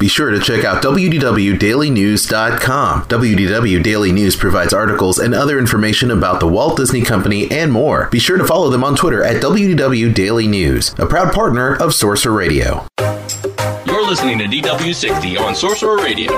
[0.00, 3.02] Be sure to check out WDWDailyNews.com.
[3.02, 8.08] WDW Daily News provides articles and other information about the Walt Disney Company and more.
[8.08, 11.92] Be sure to follow them on Twitter at WDW Daily News, a proud partner of
[11.92, 12.86] Sorcerer Radio.
[13.84, 16.30] You're listening to DW60 on Sorcerer Radio.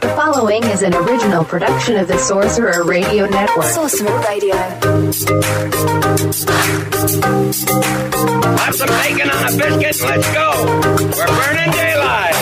[0.00, 3.66] The following is an original production of the Sorcerer Radio Network.
[3.66, 4.54] Sorcerer Radio.
[5.04, 5.12] Have
[8.74, 10.48] some bacon on a biscuit and let's go.
[10.96, 12.34] We're burning daylight.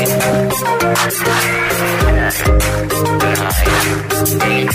[4.44, 4.70] Eight,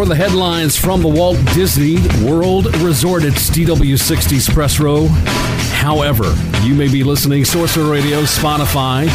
[0.08, 3.24] the headlines from the Walt Disney World Resort.
[3.24, 5.06] It's DW60's Press Row.
[5.06, 9.08] However, you may be listening Sorcerer Radio, Spotify,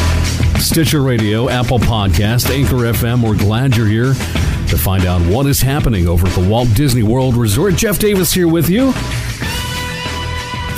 [0.59, 3.23] Stitcher Radio, Apple Podcast, Anchor FM.
[3.23, 7.03] We're glad you're here to find out what is happening over at the Walt Disney
[7.03, 7.75] World Resort.
[7.75, 8.91] Jeff Davis here with you.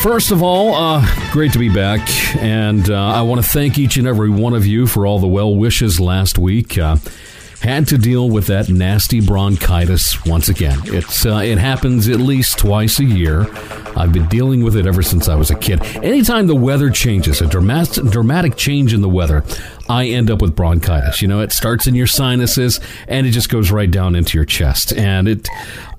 [0.02, 3.98] First of all, uh, great to be back, and uh, I want to thank each
[3.98, 6.78] and every one of you for all the well wishes last week.
[6.78, 6.98] Uh,
[7.64, 10.80] had to deal with that nasty bronchitis once again.
[10.86, 13.48] It's uh, it happens at least twice a year.
[13.96, 15.82] I've been dealing with it ever since I was a kid.
[16.04, 19.44] Anytime the weather changes, a dramatic dramatic change in the weather,
[19.94, 21.22] I end up with bronchitis.
[21.22, 24.46] You know, it starts in your sinuses and it just goes right down into your
[24.46, 25.48] chest, and it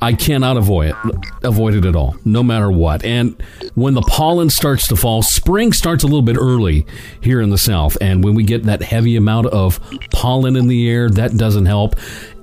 [0.03, 0.97] I cannot avoid it,
[1.45, 3.05] avoid it at all, no matter what.
[3.05, 3.41] And
[3.77, 6.87] when the pollen starts to fall, spring starts a little bit early
[7.21, 9.79] here in the south, and when we get that heavy amount of
[10.11, 11.95] pollen in the air, that doesn't help.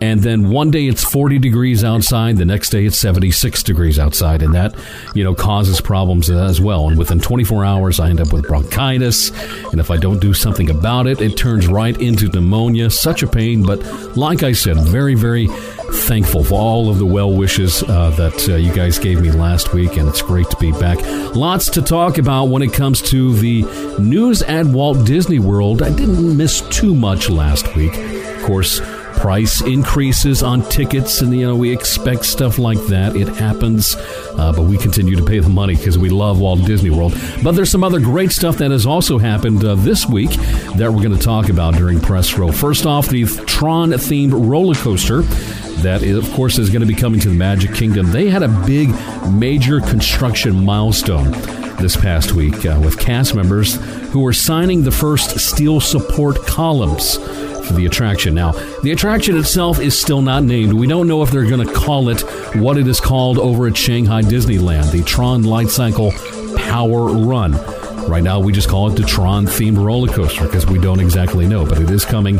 [0.02, 4.42] And then one day it's 40 degrees outside, the next day it's 76 degrees outside,
[4.42, 4.76] and that
[5.14, 6.90] you know causes problems as well.
[6.90, 9.30] And within 24 hours, I end up with bronchitis,
[9.72, 12.90] and if I don't do something about it, it turns right into pneumonia.
[12.90, 13.80] Such a pain, but
[14.18, 15.48] like I said, very very
[15.92, 19.72] thankful for all of the well wishes uh, that uh, you guys gave me last
[19.72, 21.00] week, and it's great to be back.
[21.36, 23.64] Lots to talk about when it comes to the
[24.00, 25.84] news at Walt Disney World.
[25.84, 27.96] I didn't miss too much last week.
[27.96, 28.82] Of course,
[29.18, 33.16] price increases on tickets, and you know we expect stuff like that.
[33.16, 36.90] It happens, uh, but we continue to pay the money because we love Walt Disney
[36.90, 37.14] World.
[37.44, 40.32] But there's some other great stuff that has also happened uh, this week
[40.76, 42.52] that we're going to talk about during press row.
[42.52, 45.24] First off, the Tron themed roller coaster
[45.82, 48.12] that, is, of course, is going to be coming to the Magic Kingdom.
[48.12, 48.90] They had a big,
[49.32, 51.32] major construction milestone
[51.82, 53.76] this past week uh, with cast members
[54.12, 57.18] who were signing the first steel support columns
[57.76, 58.34] the attraction.
[58.34, 58.52] Now,
[58.84, 60.74] the attraction itself is still not named.
[60.74, 62.22] We don't know if they're going to call it
[62.56, 66.12] what it is called over at Shanghai Disneyland, the Tron Light Cycle
[66.56, 67.81] Power Run.
[68.08, 71.48] Right now, we just call it the Tron themed roller coaster because we don't exactly
[71.48, 72.40] know, but it is coming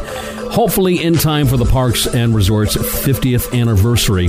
[0.52, 4.26] hopefully in time for the Parks and Resorts 50th anniversary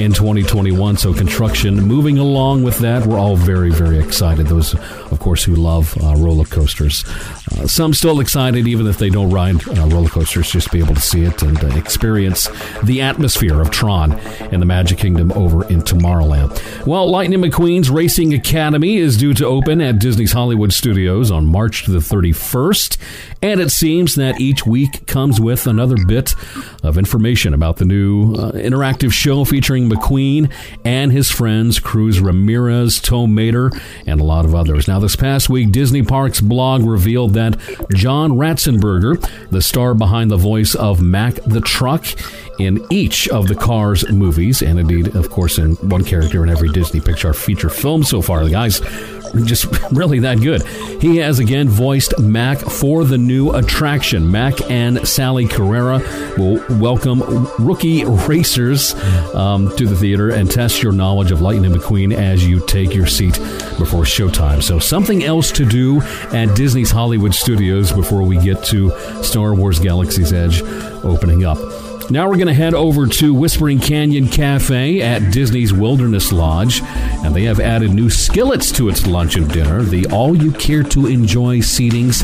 [0.00, 0.96] in 2021.
[0.96, 3.06] So, construction moving along with that.
[3.06, 4.46] We're all very, very excited.
[4.46, 7.04] Those, of course, who love uh, roller coasters.
[7.06, 10.78] Uh, some still excited, even if they don't ride uh, roller coasters, just to be
[10.78, 12.48] able to see it and uh, experience
[12.84, 16.86] the atmosphere of Tron and the Magic Kingdom over in Tomorrowland.
[16.86, 21.86] Well, Lightning McQueen's Racing Academy is due to open at Disney's Hollywood Studios on March
[21.86, 22.96] the 31st,
[23.42, 26.34] and it seems that each week comes with another bit
[26.82, 30.50] of information about the new uh, interactive show featuring McQueen
[30.84, 33.70] and his friends Cruz Ramirez, Tow Mater,
[34.06, 34.88] and a lot of others.
[34.88, 37.58] Now, this past week, Disney Parks blog revealed that
[37.94, 42.06] John Ratzenberger, the star behind the voice of Mack the Truck,
[42.58, 46.68] in each of the Cars movies, and indeed, of course, in one character in every
[46.68, 48.44] Disney Pixar feature film so far.
[48.44, 48.80] The guy's
[49.42, 50.62] just really that good.
[51.00, 54.30] He has again voiced Mack for the new attraction.
[54.30, 55.98] Mack and Sally Carrera
[56.38, 57.22] will welcome
[57.58, 58.94] rookie racers
[59.34, 63.06] um, to the theater and test your knowledge of Lightning McQueen as you take your
[63.06, 63.34] seat
[63.78, 64.62] before showtime.
[64.62, 66.00] So, something else to do
[66.32, 68.90] at Disney's Hollywood Studios before we get to
[69.22, 70.62] Star Wars Galaxy's Edge
[71.04, 71.58] opening up.
[72.10, 77.34] Now we're going to head over to Whispering Canyon Cafe at Disney's Wilderness Lodge, and
[77.34, 79.82] they have added new skillets to its lunch and dinner.
[79.82, 82.22] The all you care to enjoy seatings,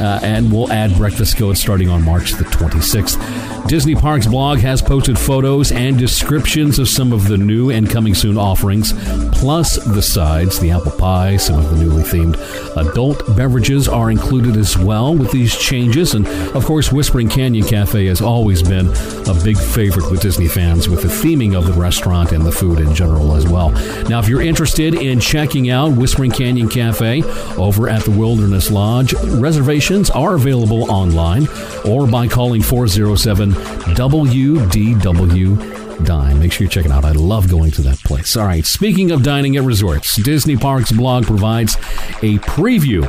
[0.00, 3.68] uh, and will add breakfast skillets starting on March the 26th.
[3.68, 8.14] Disney Parks blog has posted photos and descriptions of some of the new and coming
[8.14, 8.92] soon offerings,
[9.32, 12.36] plus the sides, the apple pie, some of the newly themed
[12.76, 16.14] adult beverages are included as well with these changes.
[16.14, 18.88] And of course, Whispering Canyon Cafe has always been
[19.28, 22.80] a big favorite with Disney fans with the theming of the restaurant and the food
[22.80, 23.70] in general as well.
[24.08, 27.22] Now, if you're interested in checking out Whispering Canyon Cafe
[27.56, 31.46] over at the Wilderness Lodge, reservations are available online
[31.84, 33.52] or by calling 407
[33.94, 36.38] WDW Dine.
[36.38, 37.04] Make sure you check it out.
[37.04, 38.36] I love going to that place.
[38.36, 41.76] All right, speaking of dining at resorts, Disney Parks blog provides
[42.22, 43.02] a preview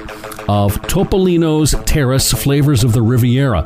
[0.50, 3.66] of Topolino's Terrace Flavors of the Riviera.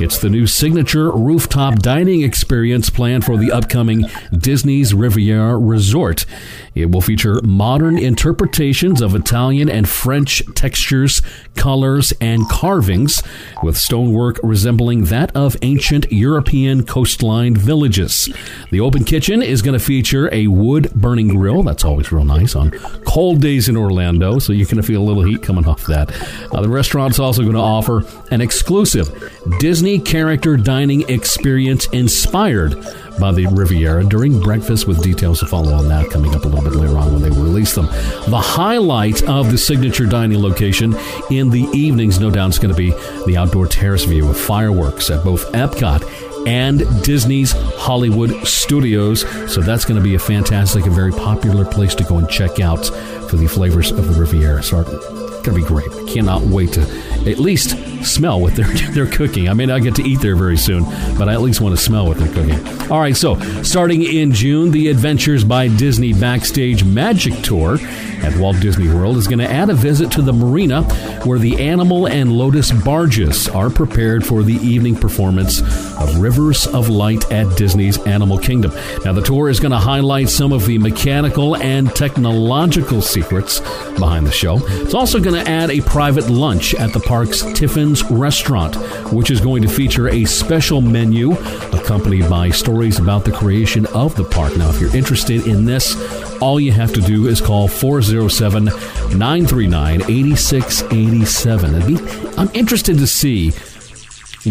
[0.00, 4.06] It's the new signature rooftop dining experience planned for the upcoming
[4.36, 6.26] Disney's Riviera Resort.
[6.74, 11.22] It will feature modern interpretations of Italian and French textures,
[11.54, 13.22] colors, and carvings,
[13.62, 18.28] with stonework resembling that of ancient European coastline villages.
[18.70, 21.62] The open kitchen is going to feature a wood burning grill.
[21.62, 22.72] That's always real nice on
[23.06, 26.10] cold days in Orlando, so you're going to feel a little heat coming off that.
[26.52, 32.74] Uh, the restaurant's also going to offer an exclusive Disney character dining experience inspired
[33.20, 36.68] by the Riviera during breakfast, with details to follow on that coming up a little
[36.68, 37.86] bit later on when they release them.
[37.86, 40.94] The highlight of the signature dining location
[41.30, 42.90] in the evenings, no doubt, is going to be
[43.26, 49.20] the outdoor terrace view with fireworks at both Epcot and Disney's Hollywood Studios.
[49.52, 52.60] So that's going to be a fantastic and very popular place to go and check
[52.60, 52.86] out
[53.30, 54.62] for the flavors of the Riviera.
[54.62, 55.90] So it's going to be great.
[55.90, 56.82] I cannot wait to
[57.26, 57.70] at least
[58.04, 59.48] smell what they're they're cooking.
[59.48, 60.84] I may not get to eat there very soon,
[61.18, 62.90] but I at least want to smell what they're cooking.
[62.90, 67.78] All right, so starting in June, the Adventures by Disney Backstage Magic Tour
[68.24, 70.82] at Walt Disney World is going to add a visit to the marina
[71.24, 75.60] where the Animal and Lotus barges are prepared for the evening performance
[75.98, 78.72] of Rivers of Light at Disney's Animal Kingdom.
[79.04, 83.60] Now, the tour is going to highlight some of the mechanical and technological secrets
[83.98, 84.58] behind the show.
[84.82, 88.74] It's also going to add a private lunch at the park's Tiffin's Restaurant,
[89.12, 91.30] which is going to feature a special menu
[91.72, 94.56] accompanied by stories about the creation of the park.
[94.56, 95.94] Now, if you're interested in this,
[96.42, 102.36] all you have to do is call 407 939 8687.
[102.36, 103.52] I'm interested to see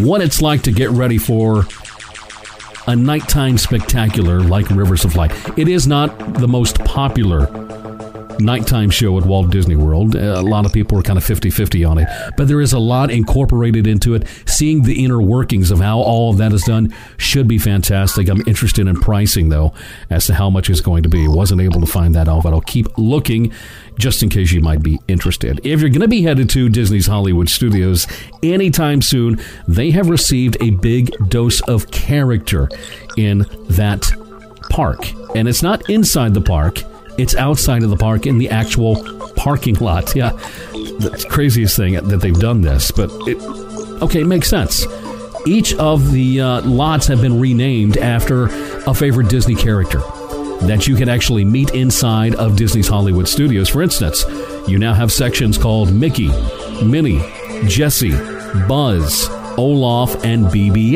[0.01, 1.65] what it's like to get ready for
[2.87, 5.33] a nighttime spectacular like Rivers of Light.
[5.59, 7.62] It is not the most popular
[8.39, 10.15] nighttime show at Walt Disney World.
[10.15, 12.07] Uh, a lot of people are kind of 50 50 on it,
[12.37, 14.27] but there is a lot incorporated into it.
[14.45, 18.29] Seeing the inner workings of how all of that is done should be fantastic.
[18.29, 19.73] I'm interested in pricing, though,
[20.09, 21.27] as to how much it's going to be.
[21.27, 23.51] Wasn't able to find that out, but I'll keep looking
[23.97, 25.59] just in case you might be interested.
[25.63, 28.07] If you're going to be headed to Disney's Hollywood Studios
[28.41, 32.69] anytime soon, they have received a big dose of character
[33.17, 34.11] in that
[34.69, 35.11] park.
[35.35, 36.83] And it's not inside the park,
[37.17, 39.03] it's outside of the park in the actual
[39.35, 40.15] parking lot.
[40.15, 40.31] Yeah,
[40.71, 43.37] the craziest thing that they've done this, but it,
[44.01, 44.85] okay, it makes sense.
[45.45, 48.45] Each of the uh, lots have been renamed after
[48.87, 49.99] a favorite Disney character
[50.61, 53.67] that you can actually meet inside of Disney's Hollywood Studios.
[53.67, 54.23] For instance,
[54.67, 56.29] you now have sections called Mickey,
[56.81, 57.21] Minnie,
[57.67, 58.11] Jessie,
[58.67, 59.27] Buzz,
[59.57, 60.95] Olaf, and BB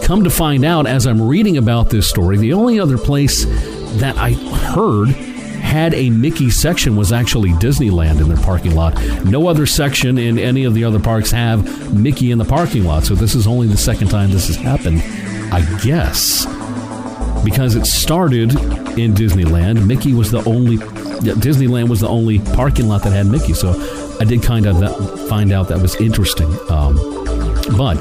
[0.00, 0.02] 8.
[0.04, 3.44] Come to find out, as I'm reading about this story, the only other place
[4.00, 5.08] that I heard
[5.70, 9.00] had a Mickey section was actually Disneyland in their parking lot.
[9.24, 13.04] No other section in any of the other parks have Mickey in the parking lot.
[13.04, 15.00] So this is only the second time this has happened,
[15.52, 16.44] I guess.
[17.44, 18.50] Because it started
[18.98, 23.54] in Disneyland, Mickey was the only Disneyland was the only parking lot that had Mickey.
[23.54, 23.70] So
[24.20, 26.48] I did kind of find out that was interesting.
[26.68, 26.96] Um,
[27.76, 27.94] but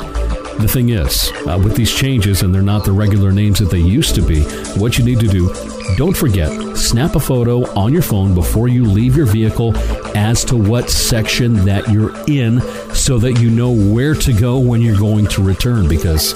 [0.58, 3.80] the thing is, uh, with these changes, and they're not the regular names that they
[3.80, 4.42] used to be,
[4.80, 5.54] what you need to do,
[5.96, 9.76] don't forget, snap a photo on your phone before you leave your vehicle
[10.16, 12.62] as to what section that you're in
[12.94, 16.34] so that you know where to go when you're going to return because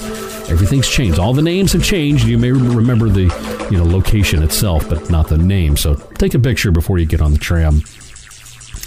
[0.50, 1.18] everything's changed.
[1.18, 2.24] All the names have changed.
[2.26, 5.76] You may remember the you know location itself, but not the name.
[5.76, 7.82] So take a picture before you get on the tram.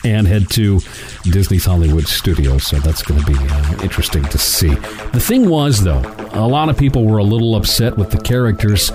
[0.04, 0.80] and head to
[1.24, 2.68] Disney's Hollywood Studios.
[2.68, 4.70] So that's going to be uh, interesting to see.
[4.70, 6.02] The thing was, though,
[6.34, 8.92] a lot of people were a little upset with the characters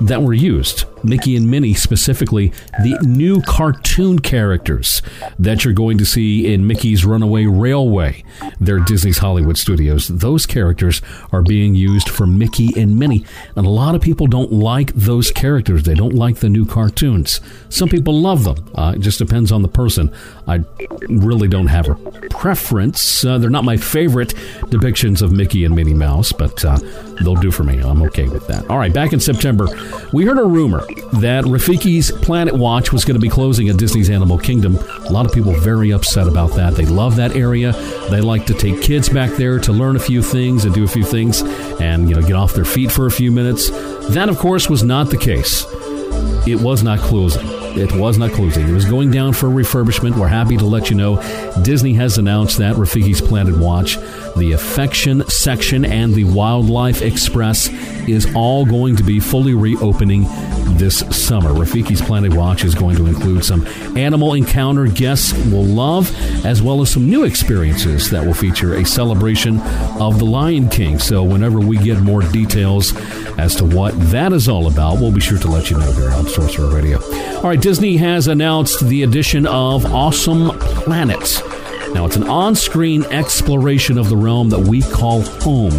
[0.00, 0.84] that were used.
[1.02, 2.52] Mickey and Minnie, specifically,
[2.82, 5.02] the new cartoon characters
[5.38, 8.24] that you're going to see in Mickey's Runaway Railway.
[8.60, 10.08] They're Disney's Hollywood Studios.
[10.08, 11.02] Those characters
[11.32, 13.24] are being used for Mickey and Minnie.
[13.56, 15.84] And a lot of people don't like those characters.
[15.84, 17.40] They don't like the new cartoons.
[17.68, 18.70] Some people love them.
[18.74, 20.12] Uh, it just depends on the person.
[20.46, 20.64] I
[21.08, 21.94] really don't have a
[22.30, 23.24] preference.
[23.24, 24.34] Uh, they're not my favorite
[24.70, 26.78] depictions of Mickey and Minnie Mouse, but uh,
[27.22, 27.78] they'll do for me.
[27.80, 28.68] I'm okay with that.
[28.68, 29.68] All right, back in September,
[30.12, 30.86] we heard a rumor
[31.20, 34.76] that Rafiki's Planet Watch was going to be closing at Disney's Animal Kingdom.
[34.76, 36.74] A lot of people very upset about that.
[36.74, 37.72] They love that area.
[38.10, 40.88] They like to take kids back there to learn a few things and do a
[40.88, 41.42] few things
[41.80, 43.70] and you know get off their feet for a few minutes.
[44.10, 45.64] That of course was not the case.
[46.46, 47.59] It was not closing.
[47.76, 48.68] It was not closing.
[48.68, 50.16] It was going down for refurbishment.
[50.16, 51.22] We're happy to let you know
[51.62, 53.96] Disney has announced that Rafiki's Planet Watch,
[54.36, 57.68] the Affection section, and the Wildlife Express
[58.08, 60.24] is all going to be fully reopening
[60.78, 61.50] this summer.
[61.50, 66.10] Rafiki's Planet Watch is going to include some animal encounter guests will love,
[66.44, 69.60] as well as some new experiences that will feature a celebration
[70.00, 70.98] of the Lion King.
[70.98, 72.96] So, whenever we get more details
[73.38, 76.10] as to what that is all about, we'll be sure to let you know here
[76.10, 76.98] on Sorcerer Radio.
[77.36, 81.42] All right, Disney has announced the addition of Awesome Planet.
[81.92, 85.74] Now, it's an on screen exploration of the realm that we call home,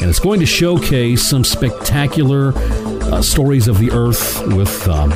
[0.00, 5.10] and it's going to showcase some spectacular uh, stories of the Earth with um,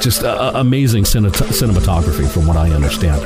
[0.00, 3.20] just uh, amazing cinet- cinematography, from what I understand.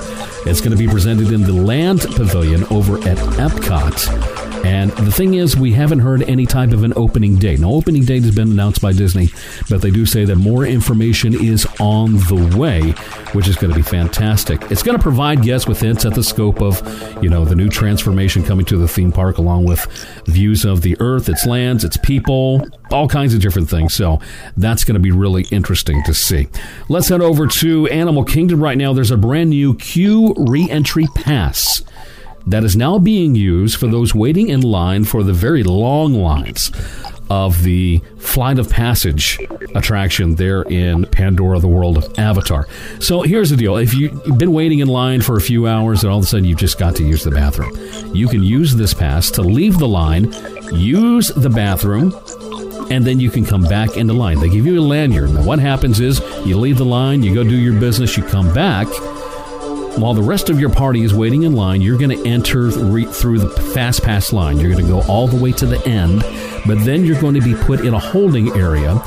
[0.44, 4.45] It's going to be presented in the Land Pavilion over at Epcot.
[4.64, 7.60] And the thing is, we haven't heard any type of an opening date.
[7.60, 9.30] No opening date has been announced by Disney,
[9.68, 12.92] but they do say that more information is on the way,
[13.32, 14.70] which is going to be fantastic.
[14.70, 16.82] It's going to provide guests with hints at the scope of,
[17.22, 19.84] you know, the new transformation coming to the theme park, along with
[20.26, 23.94] views of the Earth, its lands, its people, all kinds of different things.
[23.94, 24.20] So
[24.56, 26.48] that's going to be really interesting to see.
[26.88, 28.92] Let's head over to Animal Kingdom right now.
[28.92, 31.82] There's a brand new queue re-entry pass
[32.46, 36.70] that is now being used for those waiting in line for the very long lines
[37.28, 39.38] of the Flight of Passage
[39.74, 42.68] attraction there in Pandora, the world of Avatar.
[43.00, 46.12] So here's the deal if you've been waiting in line for a few hours and
[46.12, 47.76] all of a sudden you've just got to use the bathroom,
[48.14, 50.32] you can use this pass to leave the line,
[50.72, 52.14] use the bathroom,
[52.90, 54.38] and then you can come back into line.
[54.38, 55.32] They give you a lanyard.
[55.32, 58.52] Now, what happens is you leave the line, you go do your business, you come
[58.54, 58.86] back.
[59.96, 63.06] While the rest of your party is waiting in line, you're going to enter re-
[63.06, 64.58] through the fast pass line.
[64.58, 66.20] You're going to go all the way to the end,
[66.66, 69.00] but then you're going to be put in a holding area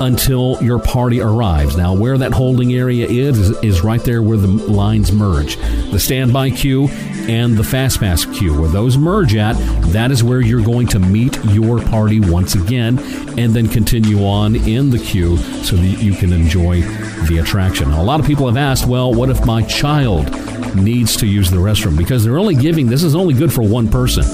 [0.00, 1.76] until your party arrives.
[1.76, 5.56] Now, where that holding area is, is, is right there where the lines merge.
[5.90, 6.88] The standby queue
[7.28, 9.56] and the fast pass queue, where those merge at,
[9.92, 12.98] that is where you're going to meet your party once again
[13.38, 16.80] and then continue on in the queue so that you can enjoy
[17.28, 17.90] the attraction.
[17.90, 20.32] Now, a lot of people have asked, well, what if my child
[20.74, 21.96] needs to use the restroom?
[21.96, 24.24] Because they're only giving, this is only good for one person.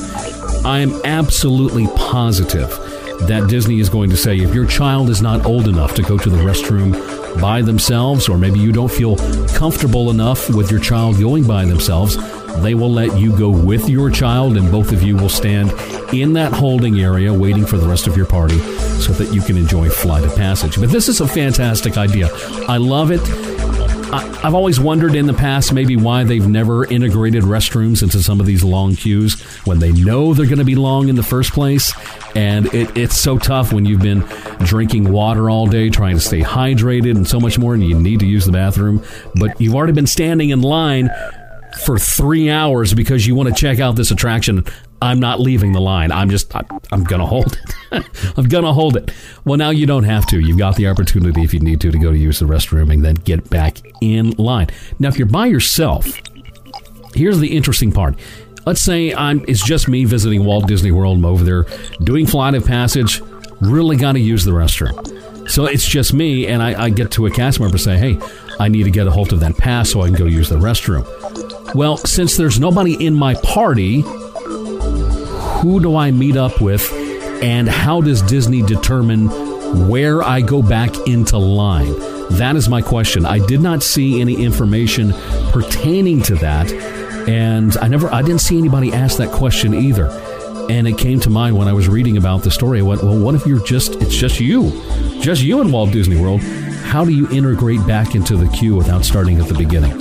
[0.64, 2.94] I am absolutely positive
[3.28, 6.19] that Disney is going to say if your child is not old enough to go
[6.19, 6.93] to the restroom
[7.40, 9.16] by themselves, or maybe you don't feel
[9.49, 12.16] comfortable enough with your child going by themselves,
[12.62, 15.73] they will let you go with your child, and both of you will stand
[16.14, 18.59] in that holding area waiting for the rest of your party
[19.00, 20.78] so that you can enjoy Flight of Passage.
[20.78, 22.28] But this is a fantastic idea.
[22.69, 23.21] I love it.
[24.12, 28.38] I- I've always wondered in the past maybe why they've never integrated restrooms into some
[28.38, 31.52] of these long queues when they know they're going to be long in the first
[31.52, 31.93] place.
[32.35, 34.21] And it, it's so tough when you've been
[34.61, 38.21] drinking water all day, trying to stay hydrated, and so much more, and you need
[38.21, 39.05] to use the bathroom.
[39.37, 41.11] But you've already been standing in line
[41.83, 44.64] for three hours because you want to check out this attraction.
[45.03, 46.12] I'm not leaving the line.
[46.12, 47.59] I'm just, I, I'm going to hold
[47.93, 48.07] it.
[48.37, 49.11] I'm going to hold it.
[49.45, 50.41] Well, now you don't have to.
[50.41, 53.05] You've got the opportunity if you need to to go to use the restroom and
[53.05, 54.69] then get back in line.
[54.99, 56.07] Now, if you're by yourself,
[57.14, 58.17] here's the interesting part.
[58.66, 61.18] Let's say I'm it's just me visiting Walt Disney World.
[61.18, 61.66] I'm over there
[62.02, 63.23] doing Flight of Passage.
[63.61, 65.50] Really got to use the restroom.
[65.50, 68.18] So it's just me, and I, I get to a cast member say, "Hey,
[68.59, 70.56] I need to get a hold of that pass so I can go use the
[70.56, 71.04] restroom."
[71.75, 76.90] Well, since there's nobody in my party, who do I meet up with,
[77.42, 79.28] and how does Disney determine
[79.88, 81.94] where I go back into line?
[82.30, 83.26] That is my question.
[83.26, 85.12] I did not see any information
[85.52, 86.71] pertaining to that,
[87.28, 90.09] and I never, I didn't see anybody ask that question either.
[90.71, 92.78] And it came to mind when I was reading about the story.
[92.78, 94.71] I went, well, what if you're just, it's just you,
[95.21, 96.40] just you in Walt Disney World?
[96.40, 99.93] How do you integrate back into the queue without starting at the beginning?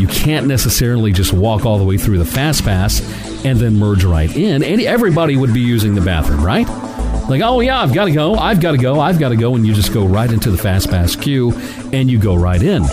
[0.00, 3.00] You can't necessarily just walk all the way through the fast pass
[3.44, 4.62] and then merge right in.
[4.62, 6.68] And everybody would be using the bathroom, right?
[7.28, 9.54] Like, oh yeah, I've got to go, I've got to go, I've got to go,
[9.54, 11.52] and you just go right into the fast pass queue
[11.92, 12.84] and you go right in.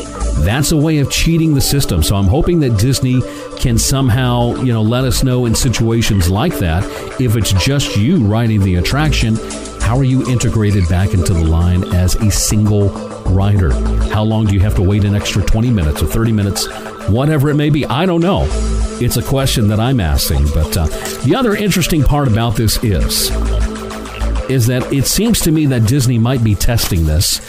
[0.44, 2.04] That's a way of cheating the system.
[2.04, 3.22] So I'm hoping that Disney
[3.58, 6.84] can somehow, you know, let us know in situations like that
[7.20, 9.36] if it's just you riding the attraction,
[9.82, 12.90] how are you integrated back into the line as a single
[13.26, 13.72] rider?
[14.10, 16.68] How long do you have to wait an extra 20 minutes or 30 minutes,
[17.08, 17.86] whatever it may be?
[17.86, 18.48] I don't know.
[19.00, 20.48] It's a question that I'm asking.
[20.54, 20.88] But uh,
[21.24, 23.32] the other interesting part about this is
[24.50, 27.42] is that it seems to me that Disney might be testing this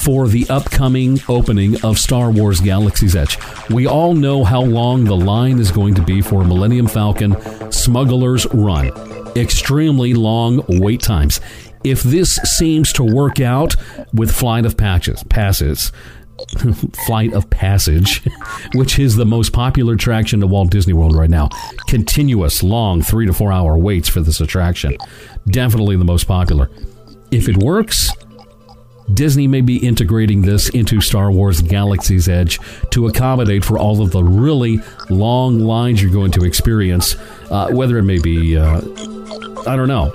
[0.00, 3.36] for the upcoming opening of Star Wars Galaxy's Edge.
[3.68, 7.36] We all know how long the line is going to be for Millennium Falcon
[7.70, 8.90] Smuggler's Run.
[9.36, 11.40] Extremely long wait times.
[11.84, 13.76] If this seems to work out
[14.14, 15.92] with Flight of Patches, Passes,
[17.06, 18.22] Flight of Passage,
[18.74, 21.50] which is the most popular attraction to Walt Disney World right now.
[21.88, 24.96] Continuous, long, three to four hour waits for this attraction.
[25.46, 26.70] Definitely the most popular.
[27.30, 28.10] If it works,
[29.14, 32.58] Disney may be integrating this into Star Wars Galaxy's Edge
[32.90, 37.16] to accommodate for all of the really long lines you're going to experience,
[37.50, 38.80] uh, whether it may be, uh,
[39.66, 40.12] I don't know,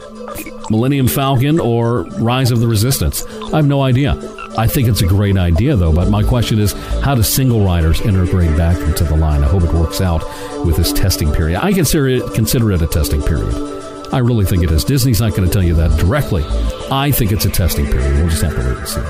[0.70, 3.26] Millennium Falcon or Rise of the Resistance.
[3.54, 4.14] I have no idea.
[4.58, 5.94] I think it's a great idea, though.
[5.94, 9.44] But my question is, how do single riders integrate back into the line?
[9.44, 10.24] I hope it works out
[10.66, 11.62] with this testing period.
[11.62, 13.75] I consider it consider it a testing period.
[14.12, 14.84] I really think it is.
[14.84, 16.44] Disney's not going to tell you that directly.
[16.92, 18.16] I think it's a testing period.
[18.16, 19.02] We'll just have to wait and see.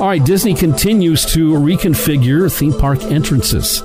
[0.00, 3.82] All right, Disney continues to reconfigure theme park entrances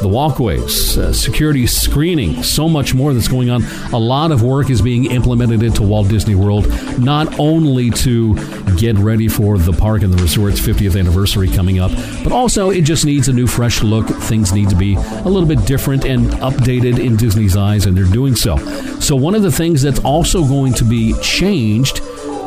[0.00, 3.62] the walkways, uh, security screening, so much more that's going on.
[3.92, 6.66] A lot of work is being implemented into Walt Disney World,
[6.98, 8.34] not only to
[8.76, 11.90] get ready for the park and the resort's 50th anniversary coming up,
[12.22, 14.06] but also it just needs a new, fresh look.
[14.08, 18.04] Things need to be a little bit different and updated in Disney's eyes, and they're
[18.04, 18.56] doing so.
[19.00, 22.00] So, one of the things that's also going to be changed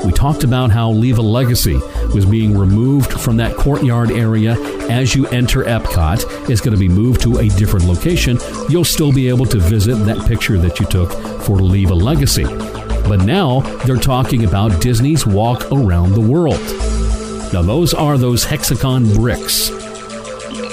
[0.04, 1.76] we talked about how Leave a Legacy
[2.14, 4.56] was being removed from that courtyard area
[4.90, 6.50] as you enter Epcot.
[6.50, 8.38] It's going to be moved to a different location.
[8.70, 11.12] You'll still be able to visit that picture that you took
[11.44, 12.44] for Leave a Legacy.
[12.44, 16.60] But now they're talking about Disney's Walk Around the World.
[17.54, 19.70] Now, those are those hexagon bricks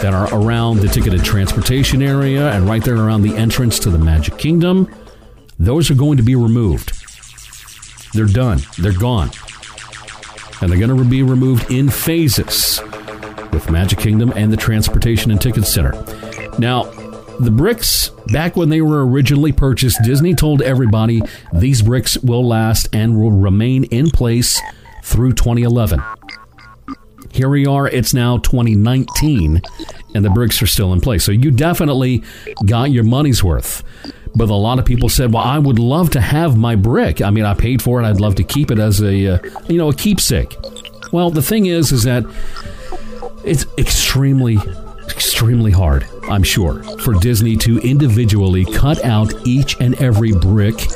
[0.03, 3.99] that are around the ticketed transportation area and right there around the entrance to the
[3.99, 4.93] Magic Kingdom.
[5.59, 7.02] Those are going to be removed.
[8.13, 8.61] They're done.
[8.79, 9.31] They're gone.
[10.61, 12.81] And they're going to be removed in phases
[13.53, 15.93] with Magic Kingdom and the Transportation and Ticket Center.
[16.59, 16.85] Now,
[17.41, 21.23] the bricks, back when they were originally purchased, Disney told everybody
[21.53, 24.61] these bricks will last and will remain in place
[25.03, 26.01] through 2011.
[27.33, 29.63] Here we are, it's now 2019,
[30.15, 31.25] and the bricks are still in place.
[31.25, 32.23] So you definitely
[32.67, 33.83] got your money's worth.
[34.35, 37.21] But a lot of people said, "Well, I would love to have my brick.
[37.21, 38.07] I mean, I paid for it.
[38.07, 40.57] I'd love to keep it as a, uh, you know, a keepsake."
[41.13, 42.25] Well, the thing is, is that
[43.45, 44.59] it's extremely,
[45.09, 46.07] extremely hard.
[46.31, 50.87] I'm sure for Disney to individually cut out each and every brick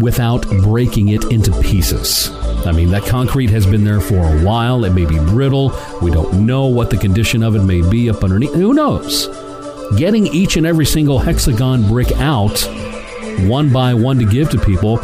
[0.00, 2.30] without breaking it into pieces.
[2.66, 4.84] I mean, that concrete has been there for a while.
[4.84, 5.72] It may be brittle.
[6.00, 8.54] We don't know what the condition of it may be up underneath.
[8.54, 9.28] Who knows?
[9.96, 12.58] Getting each and every single hexagon brick out
[13.40, 14.98] one by one to give to people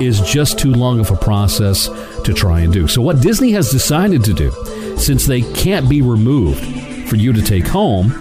[0.00, 1.88] is just too long of a process
[2.24, 2.86] to try and do.
[2.86, 4.50] So, what Disney has decided to do,
[4.96, 8.12] since they can't be removed for you to take home,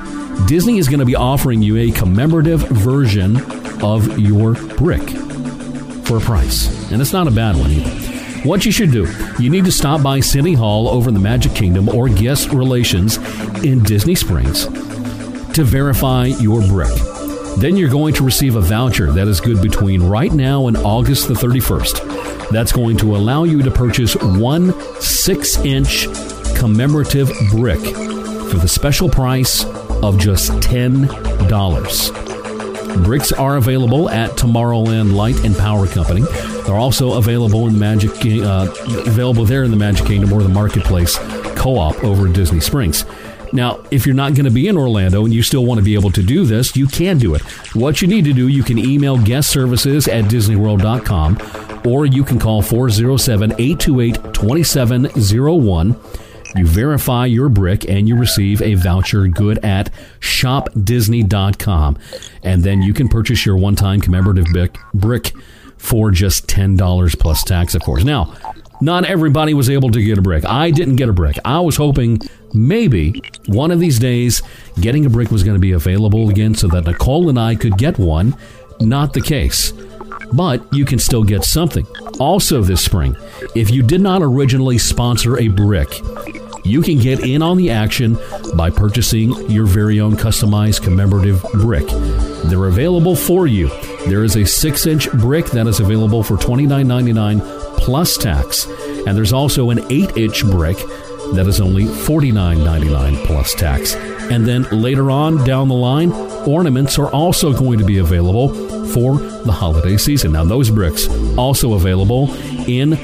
[0.48, 3.38] Disney is going to be offering you a commemorative version
[3.82, 5.08] of your brick
[6.06, 6.92] for a price.
[6.92, 7.90] And it's not a bad one either.
[8.48, 9.08] What you should do,
[9.40, 13.18] you need to stop by City Hall over in the Magic Kingdom or Guest Relations
[13.64, 14.68] in Disney Springs
[15.56, 16.94] to verify your brick.
[17.58, 21.30] Then you're going to receive a voucher that is good between right now and August
[21.30, 22.50] the 31st.
[22.50, 26.08] That's going to allow you to purchase one six inch
[26.58, 29.63] commemorative brick for the special price
[30.04, 33.04] of just $10.
[33.06, 36.24] Bricks are available at Tomorrowland Light and Power Company.
[36.65, 38.12] They're also available in Magic,
[38.44, 38.68] uh,
[39.06, 41.18] available there in the Magic Kingdom or the Marketplace
[41.56, 43.06] Co-op over in Disney Springs.
[43.56, 45.94] Now, if you're not going to be in Orlando and you still want to be
[45.94, 47.41] able to do this, you can do it.
[47.74, 52.38] What you need to do, you can email guest services at disneyworld.com or you can
[52.39, 55.96] call 407 828 2701.
[56.56, 61.98] You verify your brick and you receive a voucher good at shopdisney.com.
[62.44, 65.34] And then you can purchase your one time commemorative brick, brick
[65.78, 68.04] for just $10 plus tax, of course.
[68.04, 68.34] Now,
[68.82, 70.46] not everybody was able to get a brick.
[70.46, 71.38] I didn't get a brick.
[71.46, 72.22] I was hoping
[72.56, 74.41] maybe one of these days
[74.80, 77.78] getting a brick was going to be available again so that Nicole and I could
[77.78, 78.36] get one.
[78.80, 79.74] Not the case.
[80.34, 81.86] But you can still get something.
[82.20, 83.15] Also, this spring,
[83.54, 85.88] if you did not originally sponsor a brick,
[86.65, 88.18] you can get in on the action
[88.56, 91.86] by purchasing your very own customized commemorative brick.
[92.46, 93.70] They're available for you.
[94.08, 98.65] There is a six inch brick that is available for $29.99 plus tax.
[99.06, 100.78] And there's also an eight inch brick
[101.36, 103.95] that is only $49.99 plus tax.
[103.95, 106.12] And then later on down the line,
[106.48, 108.50] ornaments are also going to be available
[108.88, 110.34] for the holiday season.
[110.34, 112.34] Now, those bricks also available
[112.67, 112.98] in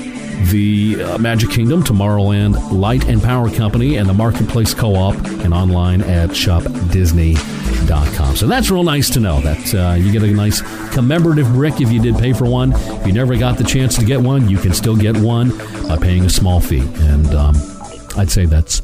[0.50, 5.54] the uh, Magic Kingdom, Tomorrowland Light and Power Company, and the Marketplace Co op, and
[5.54, 8.36] online at shopdisney.com.
[8.36, 10.62] So that's real nice to know that uh, you get a nice
[10.94, 12.74] commemorative brick if you did pay for one.
[12.74, 15.56] If you never got the chance to get one, you can still get one
[15.88, 16.88] by paying a small fee.
[16.96, 17.56] And um,
[18.18, 18.82] I'd say that's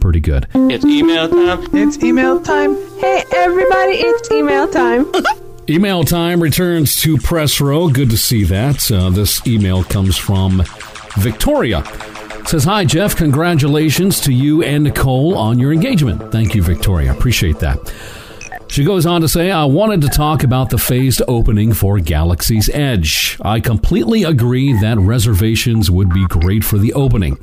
[0.00, 0.48] pretty good.
[0.54, 1.66] It's email time.
[1.74, 2.74] It's email time.
[2.98, 5.06] Hey, everybody, it's email time.
[5.68, 7.88] Email time returns to Press Row.
[7.88, 8.90] Good to see that.
[8.90, 10.64] Uh, this email comes from
[11.18, 11.84] Victoria.
[12.40, 13.14] It says, Hi, Jeff.
[13.14, 16.32] Congratulations to you and Nicole on your engagement.
[16.32, 17.12] Thank you, Victoria.
[17.12, 17.78] Appreciate that.
[18.66, 22.68] She goes on to say, I wanted to talk about the phased opening for Galaxy's
[22.70, 23.38] Edge.
[23.42, 27.38] I completely agree that reservations would be great for the opening,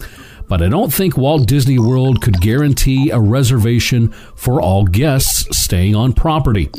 [0.50, 5.96] but I don't think Walt Disney World could guarantee a reservation for all guests staying
[5.96, 6.70] on property.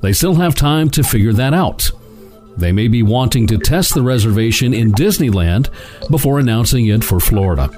[0.00, 1.90] They still have time to figure that out.
[2.56, 5.68] They may be wanting to test the reservation in Disneyland
[6.10, 7.70] before announcing it for Florida.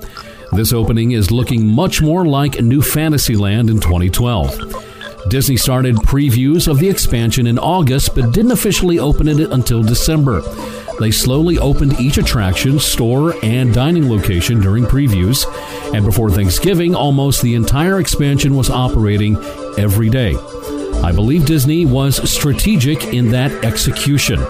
[0.53, 4.89] This opening is looking much more like New Fantasyland in 2012.
[5.29, 10.43] Disney started previews of the expansion in August but didn't officially open it until December.
[11.01, 15.47] They slowly opened each attraction, store, and dining location during previews,
[15.95, 19.37] and before Thanksgiving, almost the entire expansion was operating
[19.79, 20.37] every day.
[21.03, 24.41] I believe Disney was strategic in that execution.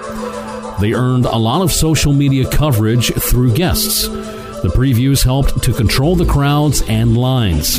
[0.81, 4.09] They earned a lot of social media coverage through guests.
[4.09, 7.79] The previews helped to control the crowds and lines.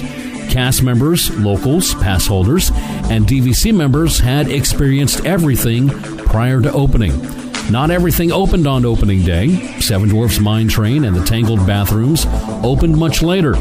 [0.50, 2.72] Cast members, locals, pass holders,
[3.10, 7.51] and DVC members had experienced everything prior to opening.
[7.72, 9.80] Not everything opened on opening day.
[9.80, 12.26] Seven Dwarfs Mine Train and the Tangled Bathrooms
[12.66, 13.56] opened much later.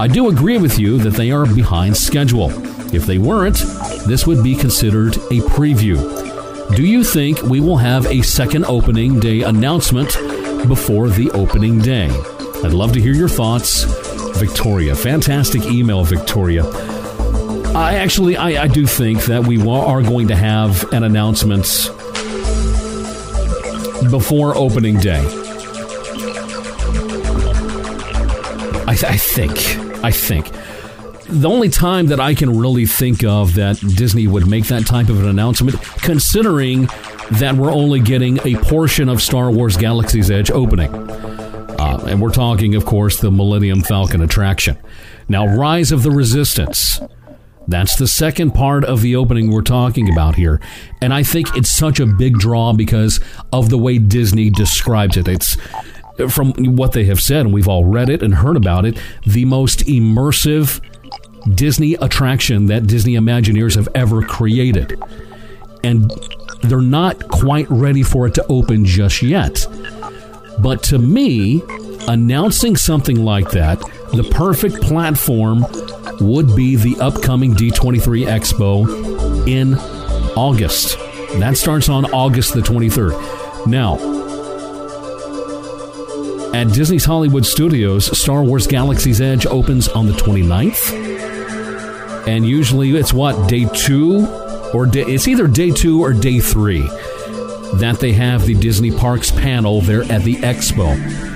[0.00, 2.50] I do agree with you that they are behind schedule.
[2.94, 3.58] If they weren't,
[4.06, 5.98] this would be considered a preview.
[6.74, 10.16] Do you think we will have a second opening day announcement
[10.66, 12.08] before the opening day?
[12.64, 13.84] I'd love to hear your thoughts.
[14.38, 14.94] Victoria.
[14.94, 16.64] Fantastic email, Victoria.
[17.74, 21.66] I actually, I, I do think that we are going to have an announcement
[24.10, 25.20] before opening day.
[28.86, 29.52] I, th- I think.
[30.04, 30.50] I think.
[31.28, 35.08] The only time that I can really think of that Disney would make that type
[35.08, 36.88] of an announcement, considering
[37.32, 40.92] that we're only getting a portion of Star Wars Galaxy's Edge opening.
[40.92, 44.76] Uh, and we're talking, of course, the Millennium Falcon attraction.
[45.28, 47.00] Now, Rise of the Resistance.
[47.68, 50.60] That's the second part of the opening we're talking about here.
[51.00, 53.20] And I think it's such a big draw because
[53.52, 55.28] of the way Disney describes it.
[55.28, 55.56] It's
[56.28, 59.44] from what they have said, and we've all read it and heard about it, the
[59.44, 60.80] most immersive
[61.54, 65.00] Disney attraction that Disney Imagineers have ever created.
[65.82, 66.12] And
[66.62, 69.66] they're not quite ready for it to open just yet.
[70.60, 71.62] But to me,
[72.08, 75.64] announcing something like that, the perfect platform
[76.20, 79.74] would be the upcoming D23 Expo in
[80.36, 80.98] August.
[81.38, 83.66] That starts on August the 23rd.
[83.66, 83.96] Now,
[86.54, 92.28] at Disney's Hollywood Studios, Star Wars Galaxy's Edge opens on the 29th.
[92.28, 94.26] And usually it's what, day two?
[94.74, 96.82] Or day, it's either day two or day three
[97.74, 101.31] that they have the Disney Parks panel there at the expo.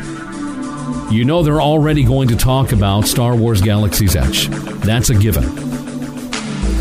[1.10, 4.48] You know they're already going to talk about Star Wars Galaxy's Edge.
[4.48, 5.44] That's a given.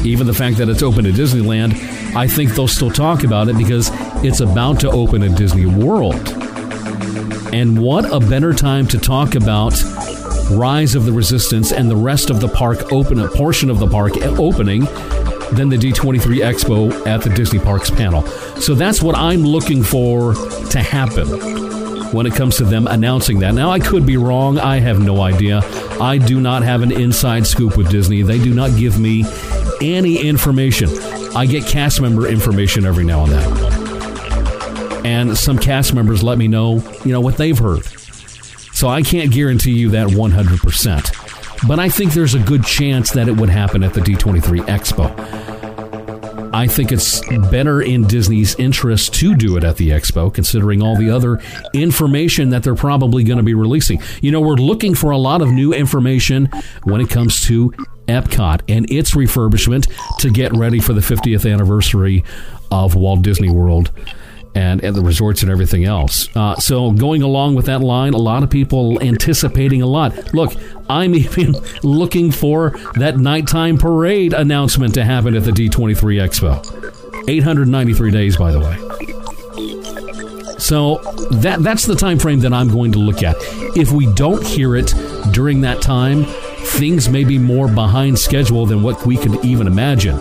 [0.03, 1.73] Even the fact that it's open at Disneyland,
[2.15, 3.91] I think they'll still talk about it because
[4.23, 6.27] it's about to open at Disney World.
[7.53, 9.73] And what a better time to talk about
[10.49, 13.87] Rise of the Resistance and the rest of the park open a portion of the
[13.87, 14.85] park opening
[15.51, 18.25] than the D23 Expo at the Disney Parks panel.
[18.59, 21.84] So that's what I'm looking for to happen
[22.15, 23.53] when it comes to them announcing that.
[23.53, 24.57] Now, I could be wrong.
[24.57, 25.59] I have no idea.
[25.99, 28.21] I do not have an inside scoop with Disney.
[28.21, 29.25] They do not give me
[29.81, 30.89] any information.
[31.35, 35.05] I get cast member information every now and then.
[35.05, 37.83] And some cast members let me know, you know, what they've heard.
[37.83, 41.67] So I can't guarantee you that 100%.
[41.67, 45.44] But I think there's a good chance that it would happen at the D23 Expo.
[46.55, 47.19] I think it's
[47.51, 51.41] better in Disney's interest to do it at the expo, considering all the other
[51.73, 54.01] information that they're probably going to be releasing.
[54.21, 56.49] You know, we're looking for a lot of new information
[56.85, 57.71] when it comes to
[58.07, 62.23] Epcot and its refurbishment to get ready for the 50th anniversary
[62.71, 63.91] of Walt Disney World
[64.55, 66.29] and, and the resorts and everything else.
[66.35, 70.33] Uh, so, going along with that line, a lot of people anticipating a lot.
[70.33, 70.53] Look,
[70.89, 77.27] I'm even looking for that nighttime parade announcement to happen at the D23 Expo.
[77.27, 78.77] 893 days, by the way.
[80.57, 80.95] So
[81.31, 83.35] that that's the time frame that I'm going to look at.
[83.75, 84.93] If we don't hear it
[85.31, 90.17] during that time, things may be more behind schedule than what we could even imagine.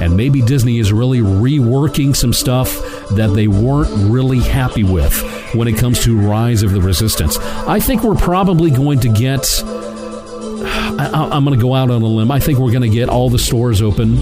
[0.00, 5.14] And maybe Disney is really reworking some stuff that they weren't really happy with
[5.54, 7.38] when it comes to Rise of the Resistance.
[7.38, 9.46] I think we're probably going to get.
[9.64, 12.30] I, I'm going to go out on a limb.
[12.30, 14.18] I think we're going to get all the stores open.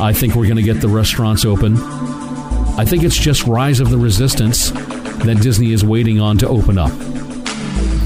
[0.00, 1.76] I think we're going to get the restaurants open.
[1.76, 6.78] I think it's just Rise of the Resistance that Disney is waiting on to open
[6.78, 6.92] up.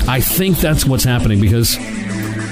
[0.09, 1.77] I think that's what's happening because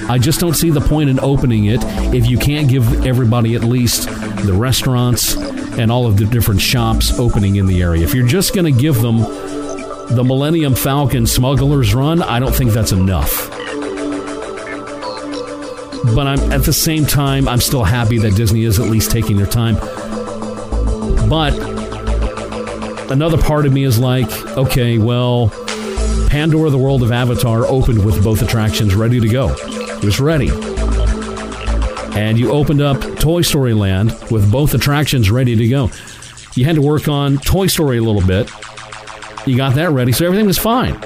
[0.09, 1.81] I just don't see the point in opening it
[2.15, 4.09] if you can't give everybody at least
[4.45, 5.35] the restaurants
[5.81, 8.05] and all of the different shops opening in the area.
[8.05, 12.73] If you're just going to give them the Millennium Falcon Smuggler's Run, I don't think
[12.73, 13.51] that's enough.
[16.15, 19.37] But I'm at the same time, I'm still happy that Disney is at least taking
[19.37, 19.77] their time.
[21.29, 21.59] But
[23.11, 25.49] another part of me is like, okay, well,
[26.29, 29.55] Pandora: The World of Avatar opened with both attractions ready to go.
[29.59, 30.70] It was ready.
[32.21, 35.91] And you opened up Toy Story Land with both attractions ready to go.
[36.55, 38.51] You had to work on Toy Story a little bit.
[39.47, 41.01] You got that ready, so everything was fine.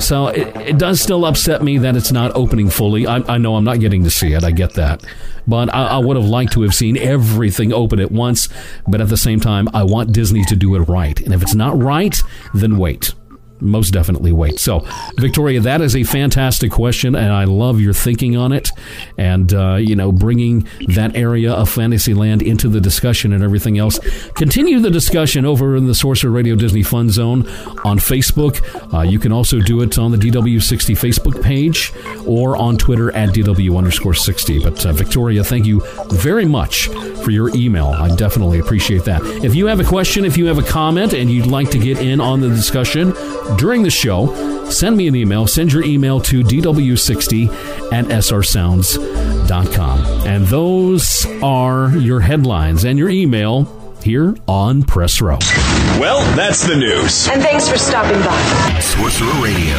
[0.00, 3.06] So it, it does still upset me that it's not opening fully.
[3.06, 4.44] I, I know I'm not getting to see it.
[4.44, 5.04] I get that.
[5.46, 8.48] But I, I would have liked to have seen everything open at once.
[8.86, 11.20] But at the same time, I want Disney to do it right.
[11.20, 12.18] And if it's not right,
[12.54, 13.12] then wait
[13.60, 14.58] most definitely wait.
[14.58, 18.70] So, Victoria, that is a fantastic question, and I love your thinking on it,
[19.16, 23.98] and uh, you know, bringing that area of Fantasyland into the discussion and everything else.
[24.34, 27.46] Continue the discussion over in the Sorcerer Radio Disney Fun Zone
[27.84, 28.62] on Facebook.
[28.92, 31.92] Uh, you can also do it on the DW60 Facebook page
[32.26, 34.62] or on Twitter at DW underscore 60.
[34.62, 36.88] But uh, Victoria, thank you very much
[37.24, 37.88] for your email.
[37.88, 39.22] I definitely appreciate that.
[39.44, 41.98] If you have a question, if you have a comment, and you'd like to get
[41.98, 43.12] in on the discussion
[43.56, 44.26] during the show,
[44.70, 45.46] send me an email.
[45.46, 50.00] Send your email to dw60 at srsounds.com.
[50.26, 53.64] And those are your headlines and your email
[54.02, 55.38] here on Press Row.
[55.98, 57.28] Well, that's the news.
[57.28, 58.80] And thanks for stopping by.
[58.80, 59.76] Sorcerer Radio,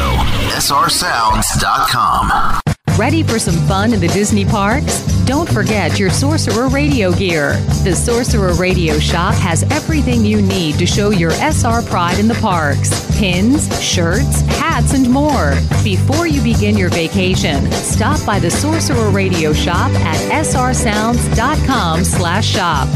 [0.58, 2.60] srsounds.com.
[3.00, 5.00] Ready for some fun in the Disney parks?
[5.24, 7.52] Don't forget your Sorcerer Radio gear.
[7.82, 12.34] The Sorcerer Radio shop has everything you need to show your SR pride in the
[12.34, 15.54] parks pins, shirts, hats, and more.
[15.82, 22.86] Before you begin your vacation, stop by the Sorcerer Radio shop at srsounds.com slash shop.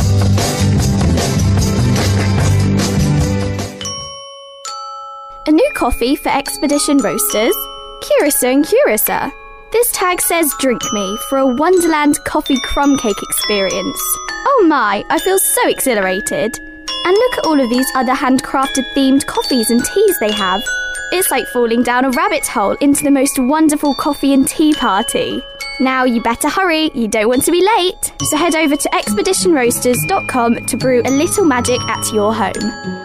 [5.47, 7.57] A new coffee for Expedition Roasters,
[8.03, 9.33] Curiouser and Curiouser.
[9.75, 14.01] This tag says drink me for a Wonderland coffee crumb cake experience.
[14.47, 16.57] Oh my, I feel so exhilarated.
[16.61, 20.63] And look at all of these other handcrafted themed coffees and teas they have.
[21.11, 25.43] It's like falling down a rabbit hole into the most wonderful coffee and tea party.
[25.81, 28.13] Now you better hurry, you don't want to be late.
[28.31, 33.04] So head over to expeditionroasters.com to brew a little magic at your home.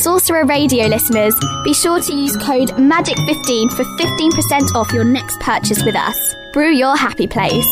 [0.00, 5.84] Sorcerer Radio listeners, be sure to use code MAGIC15 for 15% off your next purchase
[5.84, 6.16] with us.
[6.54, 7.68] Brew your happy place.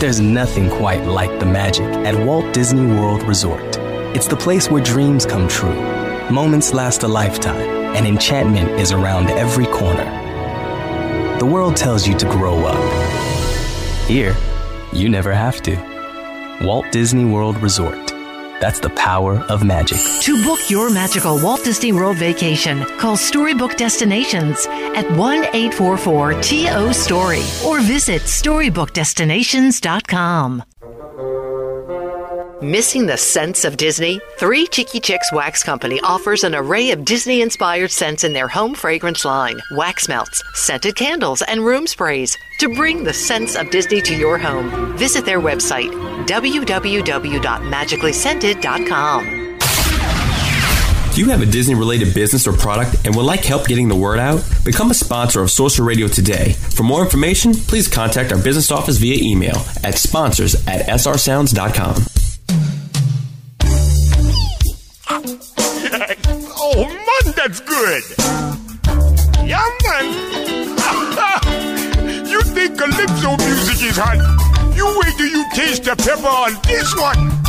[0.00, 3.76] There's nothing quite like the magic at Walt Disney World Resort.
[4.16, 5.80] It's the place where dreams come true,
[6.28, 10.06] moments last a lifetime, and enchantment is around every corner.
[11.38, 14.08] The world tells you to grow up.
[14.08, 14.34] Here,
[14.92, 15.76] you never have to.
[16.62, 18.07] Walt Disney World Resort.
[18.60, 19.98] That's the power of magic.
[20.22, 26.92] To book your magical Walt Disney World vacation, call Storybook Destinations at 1 844 TO
[26.92, 30.64] Story or visit StorybookDestinations.com.
[32.60, 34.20] Missing the sense of Disney?
[34.36, 38.74] Three Cheeky Chicks Wax Company offers an array of Disney inspired scents in their home
[38.74, 42.36] fragrance line wax melts, scented candles, and room sprays.
[42.58, 45.92] To bring the sense of Disney to your home, visit their website
[46.26, 49.24] www.magicallyscented.com.
[51.14, 53.94] Do you have a Disney related business or product and would like help getting the
[53.94, 54.44] word out?
[54.64, 56.54] Become a sponsor of Sorcerer Radio today.
[56.74, 62.02] For more information, please contact our business office via email at sponsors at srsounds.com.
[69.44, 70.06] Yeah, man.
[72.28, 74.18] you think calypso music is hot?
[74.76, 77.47] You wait till you taste the pepper on this one.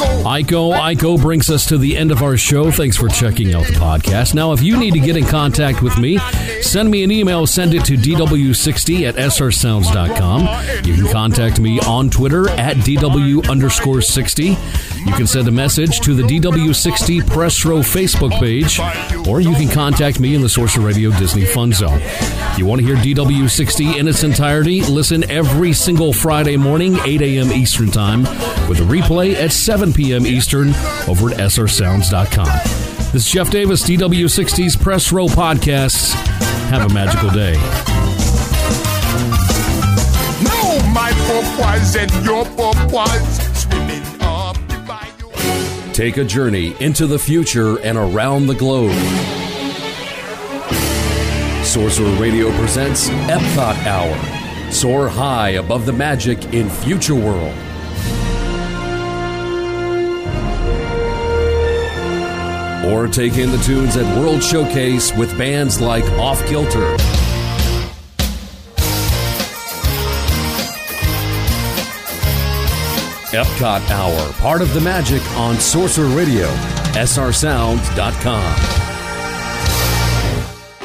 [0.00, 2.70] Iko, Iko brings us to the end of our show.
[2.70, 4.34] Thanks for checking out the podcast.
[4.34, 6.18] Now, if you need to get in contact with me,
[6.62, 7.46] send me an email.
[7.46, 10.86] Send it to dw60 at srsounds.com.
[10.86, 14.44] You can contact me on Twitter at dw underscore 60.
[14.44, 18.78] You can send a message to the DW60 Press Row Facebook page,
[19.26, 22.00] or you can contact me in the Sorcerer Radio Disney Fun Zone.
[22.58, 24.82] You want to hear DW60 in its entirety?
[24.82, 27.50] Listen every single Friday morning, 8 a.m.
[27.50, 28.24] Eastern Time,
[28.68, 30.26] with a replay at 7 p.m.
[30.26, 30.68] Eastern
[31.08, 32.46] over at srsounds.com.
[33.12, 36.12] This is Jeff Davis, DW60's Press Row Podcasts.
[36.70, 37.54] Have a magical day.
[40.44, 45.92] No, my purpose and your purpose swimming up the bayou.
[45.92, 48.94] Take a journey into the future and around the globe.
[51.64, 54.72] Sorcerer Radio presents Epcot Hour.
[54.72, 57.54] Soar high above the magic in Future World.
[62.90, 66.96] Or take in the tunes at World Showcase with bands like Off Kilter.
[73.32, 76.48] Epcot Hour, part of the magic on Sorcerer Radio,
[76.94, 78.80] srsounds.com.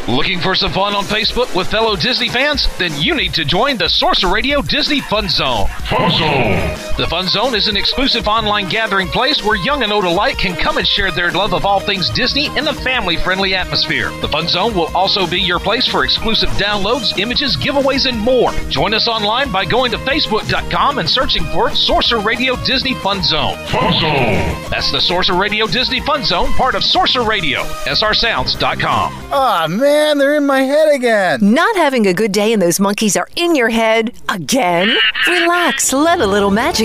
[0.07, 2.67] Looking for some fun on Facebook with fellow Disney fans?
[2.77, 5.65] Then you need to join the Sorcerer Radio Disney Fun Zone.
[5.89, 6.94] Fun Zone.
[6.97, 10.55] The Fun Zone is an exclusive online gathering place where young and old alike can
[10.55, 14.11] come and share their love of all things Disney in a family friendly atmosphere.
[14.21, 18.53] The Fun Zone will also be your place for exclusive downloads, images, giveaways, and more.
[18.69, 23.57] Join us online by going to Facebook.com and searching for Sorcerer Radio Disney Fun Zone.
[23.67, 24.69] Fun Zone.
[24.69, 29.11] That's the Sorcerer Radio Disney Fun Zone, part of Sorcerer Radio, srsounds.com.
[29.33, 31.39] Aw, ah, man, they're in my head again.
[31.41, 34.95] Not having a good day and those monkeys are in your head again?
[35.27, 36.84] Relax, let a little magic